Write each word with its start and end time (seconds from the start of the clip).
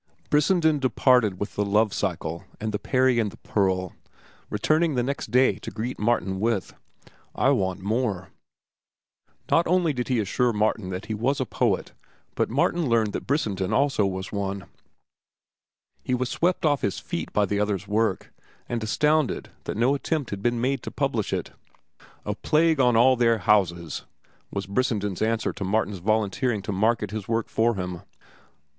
Brissenden 0.31 0.79
departed 0.79 1.39
with 1.39 1.53
the 1.53 1.63
"Love 1.63 1.93
cycle," 1.93 2.43
and 2.59 2.71
"The 2.71 2.79
Peri 2.79 3.19
and 3.19 3.29
the 3.29 3.37
Pearl," 3.37 3.93
returning 4.49 4.95
next 4.95 5.29
day 5.29 5.59
to 5.59 5.69
greet 5.69 5.99
Martin 5.99 6.39
with: 6.39 6.73
"I 7.35 7.51
want 7.51 7.81
more." 7.81 8.29
Not 9.51 9.67
only 9.67 9.93
did 9.93 10.07
he 10.07 10.19
assure 10.19 10.53
Martin 10.53 10.89
that 10.89 11.05
he 11.05 11.13
was 11.13 11.39
a 11.39 11.45
poet, 11.45 11.91
but 12.33 12.49
Martin 12.49 12.89
learned 12.89 13.13
that 13.13 13.27
Brissenden 13.27 13.73
also 13.73 14.03
was 14.07 14.31
one. 14.31 14.65
He 16.03 16.15
was 16.15 16.29
swept 16.29 16.65
off 16.65 16.81
his 16.81 16.97
feet 16.97 17.31
by 17.31 17.45
the 17.45 17.59
other's 17.59 17.87
work, 17.87 18.31
and 18.67 18.83
astounded 18.83 19.49
that 19.65 19.77
no 19.77 19.93
attempt 19.93 20.31
had 20.31 20.41
been 20.41 20.59
made 20.59 20.81
to 20.81 20.89
publish 20.89 21.31
it. 21.31 21.51
"A 22.25 22.33
plague 22.33 22.79
on 22.79 22.95
all 22.95 23.15
their 23.15 23.37
houses!" 23.37 24.05
was 24.49 24.65
Brissenden's 24.65 25.21
answer 25.21 25.53
to 25.53 25.63
Martin's 25.63 25.99
volunteering 25.99 26.63
to 26.63 26.71
market 26.71 27.11
his 27.11 27.27
work 27.27 27.49
for 27.49 27.75
him. 27.75 28.01